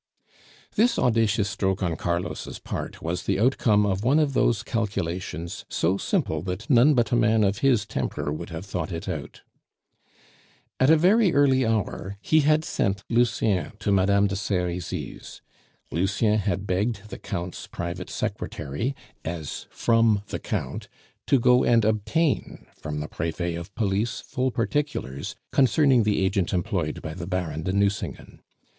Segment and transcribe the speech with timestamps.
[0.73, 5.95] This audacious stroke on Carlos' part was the outcome of one of those calculations, so
[5.97, 9.43] simple that none but a man of his temper would have thought it out.
[10.79, 15.43] At a very early hour he had sent Lucien to Madame de Serizy's.
[15.91, 20.87] Lucien had begged the Count's private secretary as from the Count
[21.27, 27.03] to go and obtain from the Prefet of Police full particulars concerning the agent employed
[27.03, 28.41] by the Baron de Nucingen.